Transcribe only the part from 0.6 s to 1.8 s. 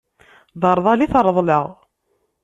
arḍal i t-reḍleɣ.